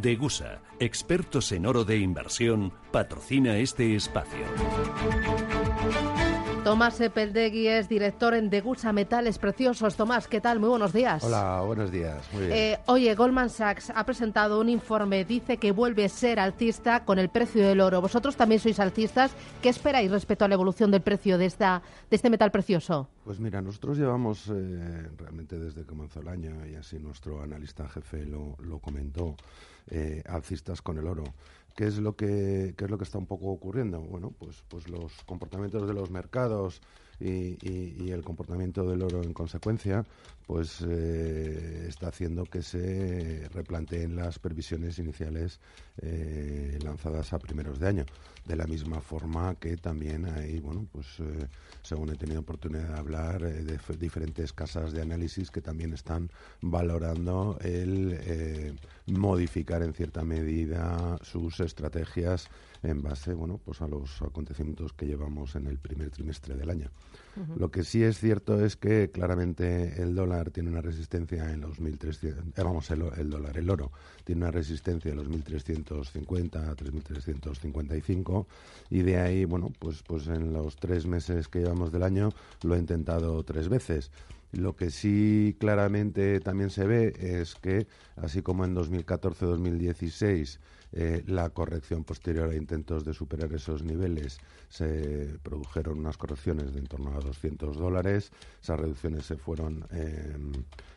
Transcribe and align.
Degusa, 0.00 0.60
expertos 0.78 1.52
en 1.52 1.64
oro 1.64 1.84
de 1.84 1.96
inversión, 1.96 2.70
patrocina 2.90 3.56
este 3.56 3.96
espacio. 3.96 4.44
Tomás 6.64 7.00
Epeldegui 7.00 7.68
es 7.68 7.88
director 7.88 8.34
en 8.34 8.50
Degusa 8.50 8.92
Metales 8.92 9.38
Preciosos. 9.38 9.96
Tomás, 9.96 10.28
¿qué 10.28 10.42
tal? 10.42 10.60
Muy 10.60 10.68
buenos 10.68 10.92
días. 10.92 11.24
Hola, 11.24 11.62
buenos 11.64 11.90
días. 11.90 12.28
Muy 12.34 12.42
bien. 12.42 12.52
Eh, 12.52 12.78
oye, 12.86 13.14
Goldman 13.14 13.48
Sachs 13.48 13.90
ha 13.94 14.04
presentado 14.04 14.60
un 14.60 14.68
informe, 14.68 15.24
dice 15.24 15.56
que 15.56 15.72
vuelve 15.72 16.04
a 16.04 16.08
ser 16.10 16.40
alcista 16.40 17.06
con 17.06 17.18
el 17.18 17.30
precio 17.30 17.66
del 17.66 17.80
oro. 17.80 18.02
Vosotros 18.02 18.36
también 18.36 18.60
sois 18.60 18.78
alcistas. 18.78 19.30
¿Qué 19.62 19.70
esperáis 19.70 20.10
respecto 20.10 20.44
a 20.44 20.48
la 20.48 20.54
evolución 20.54 20.90
del 20.90 21.00
precio 21.00 21.38
de, 21.38 21.46
esta, 21.46 21.80
de 22.10 22.16
este 22.16 22.28
metal 22.28 22.50
precioso? 22.50 23.08
Pues 23.26 23.40
mira, 23.40 23.60
nosotros 23.60 23.98
llevamos 23.98 24.46
eh, 24.54 25.10
realmente 25.16 25.58
desde 25.58 25.80
que 25.80 25.86
comenzó 25.88 26.20
el 26.20 26.28
año, 26.28 26.64
y 26.64 26.76
así 26.76 27.00
nuestro 27.00 27.42
analista 27.42 27.88
jefe 27.88 28.24
lo, 28.24 28.54
lo 28.60 28.78
comentó, 28.78 29.34
eh, 29.88 30.22
alcistas 30.28 30.80
con 30.80 30.96
el 30.96 31.08
oro. 31.08 31.24
¿Qué 31.74 31.88
es 31.88 31.98
lo 31.98 32.14
que 32.14 32.74
qué 32.76 32.84
es 32.84 32.90
lo 32.90 32.98
que 32.98 33.02
está 33.02 33.18
un 33.18 33.26
poco 33.26 33.46
ocurriendo? 33.46 34.00
Bueno, 34.00 34.30
pues 34.30 34.62
pues 34.68 34.88
los 34.88 35.24
comportamientos 35.24 35.88
de 35.88 35.94
los 35.94 36.08
mercados 36.08 36.80
y, 37.18 37.56
y, 37.62 38.10
el 38.10 38.22
comportamiento 38.22 38.88
del 38.88 39.02
oro 39.02 39.22
en 39.22 39.32
consecuencia, 39.32 40.04
pues 40.46 40.84
eh, 40.86 41.86
está 41.88 42.08
haciendo 42.08 42.44
que 42.44 42.62
se 42.62 43.48
replanteen 43.52 44.16
las 44.16 44.38
previsiones 44.38 44.98
iniciales 44.98 45.60
eh, 46.02 46.78
lanzadas 46.84 47.32
a 47.32 47.38
primeros 47.38 47.80
de 47.80 47.88
año. 47.88 48.06
De 48.44 48.54
la 48.54 48.66
misma 48.66 49.00
forma 49.00 49.56
que 49.56 49.76
también 49.76 50.26
hay, 50.26 50.60
bueno, 50.60 50.86
pues 50.92 51.06
eh, 51.18 51.48
según 51.82 52.10
he 52.10 52.16
tenido 52.16 52.40
oportunidad 52.40 52.88
de 52.90 52.98
hablar, 52.98 53.42
eh, 53.42 53.64
de 53.64 53.78
diferentes 53.98 54.52
casas 54.52 54.92
de 54.92 55.02
análisis 55.02 55.50
que 55.50 55.60
también 55.60 55.92
están 55.92 56.30
valorando 56.60 57.58
el 57.62 58.16
eh, 58.20 58.74
modificar 59.06 59.82
en 59.82 59.94
cierta 59.94 60.22
medida 60.22 61.18
sus 61.22 61.58
estrategias 61.58 62.48
en 62.82 63.02
base 63.02 63.34
bueno, 63.34 63.60
pues 63.64 63.80
a 63.82 63.88
los 63.88 64.22
acontecimientos 64.22 64.92
que 64.92 65.06
llevamos 65.06 65.54
en 65.56 65.66
el 65.66 65.78
primer 65.78 66.10
trimestre 66.10 66.56
del 66.56 66.70
año. 66.70 66.90
Lo 67.56 67.70
que 67.70 67.84
sí 67.84 68.02
es 68.02 68.18
cierto 68.18 68.64
es 68.64 68.76
que 68.76 69.10
claramente 69.10 70.00
el 70.00 70.14
dólar 70.14 70.50
tiene 70.50 70.70
una 70.70 70.80
resistencia 70.80 71.52
en 71.52 71.60
los 71.60 71.78
1.300, 71.78 72.24
eh, 72.24 72.62
vamos, 72.64 72.90
el, 72.90 73.02
el, 73.18 73.28
dólar, 73.28 73.58
el 73.58 73.68
oro, 73.68 73.92
tiene 74.24 74.42
una 74.42 74.50
resistencia 74.50 75.10
en 75.10 75.18
los 75.18 75.28
1.350 75.28 76.56
a 76.56 76.74
3.355 76.74 78.46
y 78.88 79.02
de 79.02 79.18
ahí, 79.18 79.44
bueno, 79.44 79.70
pues, 79.78 80.02
pues 80.02 80.28
en 80.28 80.54
los 80.54 80.76
tres 80.76 81.06
meses 81.06 81.48
que 81.48 81.58
llevamos 81.58 81.92
del 81.92 82.04
año 82.04 82.30
lo 82.62 82.74
he 82.74 82.78
intentado 82.78 83.42
tres 83.44 83.68
veces. 83.68 84.10
Lo 84.52 84.74
que 84.74 84.90
sí 84.90 85.56
claramente 85.58 86.40
también 86.40 86.70
se 86.70 86.86
ve 86.86 87.12
es 87.18 87.54
que, 87.56 87.86
así 88.16 88.40
como 88.40 88.64
en 88.64 88.74
2014-2016 88.74 90.58
eh, 90.92 91.22
la 91.26 91.50
corrección 91.50 92.04
posterior 92.04 92.48
a 92.48 92.54
intentos 92.66 93.04
de 93.04 93.14
superar 93.14 93.52
esos 93.52 93.84
niveles 93.84 94.38
se 94.68 95.38
produjeron 95.44 96.00
unas 96.00 96.16
correcciones 96.16 96.72
de 96.74 96.80
en 96.80 96.86
torno 96.88 97.16
a 97.16 97.20
200 97.20 97.76
dólares. 97.76 98.32
Esas 98.60 98.80
reducciones 98.80 99.24
se 99.24 99.36
fueron 99.36 99.86
eh, 99.92 100.36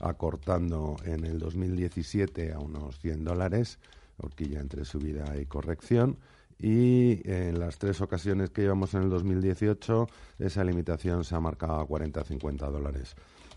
acortando 0.00 0.96
en 1.04 1.24
el 1.24 1.38
2017 1.38 2.52
a 2.52 2.58
unos 2.58 2.98
100 2.98 3.22
dólares, 3.22 3.78
horquilla 4.18 4.58
entre 4.58 4.84
subida 4.84 5.38
y 5.40 5.46
corrección. 5.46 6.18
Y 6.58 7.20
en 7.30 7.60
las 7.60 7.78
tres 7.78 8.00
ocasiones 8.00 8.50
que 8.50 8.62
llevamos 8.62 8.94
en 8.94 9.02
el 9.02 9.10
2018, 9.10 10.08
esa 10.40 10.64
limitación 10.64 11.22
se 11.22 11.36
ha 11.36 11.40
marcado 11.40 11.80
a 11.80 11.86
40-50 11.86 12.70
dólares 12.70 13.14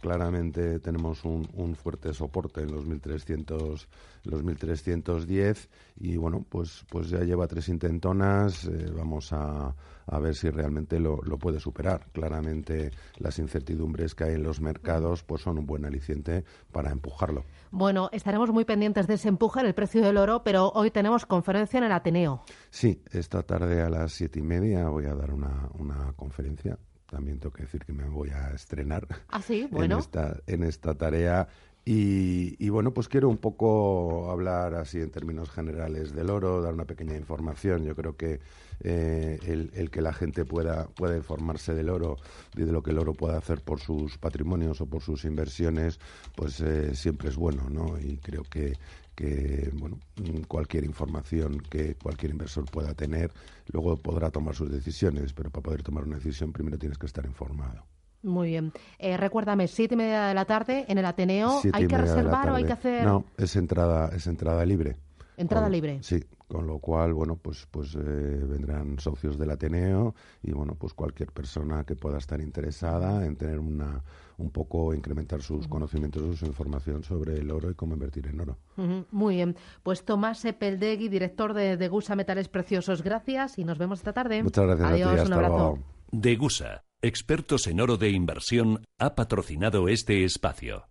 claramente 0.00 0.78
tenemos 0.80 1.24
un, 1.24 1.48
un, 1.54 1.74
fuerte 1.74 2.12
soporte 2.12 2.62
en 2.62 2.72
los 2.72 2.84
1300 2.86 3.88
los 4.24 4.42
1310 4.42 5.68
y 6.00 6.16
bueno 6.16 6.44
pues 6.48 6.84
pues 6.90 7.08
ya 7.08 7.20
lleva 7.20 7.46
tres 7.46 7.68
intentonas 7.68 8.64
eh, 8.64 8.90
vamos 8.94 9.32
a, 9.32 9.74
a, 10.06 10.18
ver 10.18 10.34
si 10.34 10.50
realmente 10.50 10.98
lo, 10.98 11.20
lo, 11.22 11.38
puede 11.38 11.60
superar. 11.60 12.06
Claramente 12.12 12.90
las 13.18 13.38
incertidumbres 13.38 14.14
que 14.14 14.24
hay 14.24 14.34
en 14.34 14.42
los 14.42 14.60
mercados 14.60 15.22
pues 15.22 15.42
son 15.42 15.58
un 15.58 15.66
buen 15.66 15.84
aliciente 15.84 16.44
para 16.72 16.90
empujarlo. 16.90 17.44
Bueno 17.70 18.08
estaremos 18.12 18.50
muy 18.50 18.64
pendientes 18.64 19.06
de 19.06 19.14
ese 19.14 19.28
empuje 19.28 19.60
en 19.60 19.66
el 19.66 19.74
precio 19.74 20.02
del 20.02 20.16
oro 20.16 20.42
pero 20.42 20.70
hoy 20.74 20.90
tenemos 20.90 21.26
conferencia 21.26 21.78
en 21.78 21.84
el 21.84 21.92
Ateneo. 21.92 22.42
Sí 22.70 23.02
esta 23.12 23.42
tarde 23.42 23.82
a 23.82 23.88
las 23.88 24.12
siete 24.12 24.40
y 24.40 24.42
media 24.42 24.88
voy 24.88 25.06
a 25.06 25.14
dar 25.14 25.32
una, 25.32 25.68
una 25.78 26.12
conferencia 26.14 26.78
también 27.16 27.38
tengo 27.38 27.54
que 27.54 27.62
decir 27.62 27.82
que 27.86 27.94
me 27.94 28.04
voy 28.04 28.28
a 28.28 28.50
estrenar 28.50 29.06
¿Ah, 29.28 29.40
sí? 29.40 29.66
bueno. 29.70 29.94
en, 29.94 30.00
esta, 30.00 30.36
en 30.46 30.62
esta 30.64 30.94
tarea. 30.94 31.48
Y, 31.88 32.56
y, 32.58 32.68
bueno, 32.68 32.92
pues 32.92 33.08
quiero 33.08 33.28
un 33.28 33.38
poco 33.38 34.30
hablar 34.30 34.74
así 34.74 35.00
en 35.00 35.10
términos 35.10 35.50
generales 35.50 36.12
del 36.12 36.30
oro, 36.30 36.60
dar 36.60 36.74
una 36.74 36.84
pequeña 36.84 37.16
información. 37.16 37.84
Yo 37.84 37.94
creo 37.94 38.16
que 38.16 38.40
eh, 38.80 39.38
el, 39.46 39.70
el, 39.72 39.90
que 39.90 40.02
la 40.02 40.12
gente 40.12 40.44
pueda, 40.44 40.88
pueda 40.88 41.16
informarse 41.16 41.74
del 41.74 41.88
oro 41.88 42.16
y 42.54 42.64
de 42.64 42.72
lo 42.72 42.82
que 42.82 42.90
el 42.90 42.98
oro 42.98 43.14
puede 43.14 43.36
hacer 43.36 43.62
por 43.62 43.80
sus 43.80 44.18
patrimonios 44.18 44.80
o 44.80 44.86
por 44.86 45.00
sus 45.00 45.24
inversiones, 45.24 46.00
pues 46.34 46.60
eh, 46.60 46.94
siempre 46.94 47.28
es 47.28 47.36
bueno, 47.36 47.70
¿no? 47.70 47.98
Y 47.98 48.18
creo 48.18 48.42
que, 48.42 48.74
que 49.16 49.70
bueno, 49.74 49.98
cualquier 50.46 50.84
información 50.84 51.58
que 51.58 51.96
cualquier 51.96 52.30
inversor 52.30 52.66
pueda 52.70 52.94
tener, 52.94 53.32
luego 53.72 53.96
podrá 53.96 54.30
tomar 54.30 54.54
sus 54.54 54.70
decisiones, 54.70 55.32
pero 55.32 55.50
para 55.50 55.62
poder 55.62 55.82
tomar 55.82 56.04
una 56.04 56.16
decisión 56.16 56.52
primero 56.52 56.78
tienes 56.78 56.98
que 56.98 57.06
estar 57.06 57.24
informado. 57.24 57.84
Muy 58.22 58.48
bien. 58.48 58.72
Eh, 58.98 59.16
recuérdame, 59.16 59.68
siete 59.68 59.94
y 59.94 59.98
media 59.98 60.26
de 60.26 60.34
la 60.34 60.44
tarde 60.44 60.84
en 60.88 60.98
el 60.98 61.04
Ateneo. 61.04 61.60
¿Hay 61.72 61.86
que 61.86 61.96
reservar 61.96 62.50
o 62.50 62.54
hay 62.56 62.64
que 62.64 62.72
hacer...? 62.72 63.04
No, 63.04 63.24
es 63.36 63.56
entrada, 63.56 64.10
es 64.14 64.26
entrada 64.26 64.64
libre. 64.66 64.96
Entrada 65.36 65.66
con, 65.66 65.72
libre. 65.72 65.98
Sí, 66.02 66.22
con 66.48 66.66
lo 66.66 66.78
cual, 66.78 67.12
bueno, 67.12 67.36
pues, 67.36 67.66
pues 67.70 67.94
eh, 67.94 67.98
vendrán 67.98 68.98
socios 68.98 69.38
del 69.38 69.50
Ateneo 69.50 70.14
y, 70.42 70.52
bueno, 70.52 70.74
pues 70.74 70.94
cualquier 70.94 71.32
persona 71.32 71.84
que 71.84 71.96
pueda 71.96 72.18
estar 72.18 72.40
interesada 72.40 73.24
en 73.26 73.36
tener 73.36 73.58
una, 73.58 74.02
un 74.38 74.50
poco, 74.50 74.94
incrementar 74.94 75.42
sus 75.42 75.68
conocimientos, 75.68 76.38
su 76.38 76.46
información 76.46 77.02
sobre 77.02 77.38
el 77.38 77.50
oro 77.50 77.70
y 77.70 77.74
cómo 77.74 77.94
invertir 77.94 78.26
en 78.28 78.40
oro. 78.40 78.58
Uh 78.76 78.82
-huh. 78.82 79.06
Muy 79.10 79.36
bien. 79.36 79.56
Pues 79.82 80.04
Tomás 80.04 80.44
Epeldegui, 80.44 81.08
director 81.08 81.52
de, 81.54 81.76
de 81.76 81.88
Gusa 81.88 82.16
Metales 82.16 82.48
Preciosos, 82.48 83.02
gracias 83.02 83.58
y 83.58 83.64
nos 83.64 83.78
vemos 83.78 83.98
esta 83.98 84.12
tarde. 84.12 84.42
Muchas 84.42 84.66
gracias 84.66 84.88
Adiós, 84.88 85.08
a 85.08 85.14
ti, 85.14 85.20
hasta 85.20 85.26
un 85.28 85.32
abrazo. 85.34 85.56
luego. 85.56 85.78
Degusa, 86.12 86.84
expertos 87.02 87.66
en 87.66 87.80
oro 87.80 87.96
de 87.96 88.10
inversión, 88.10 88.84
ha 88.98 89.14
patrocinado 89.14 89.88
este 89.88 90.24
espacio. 90.24 90.86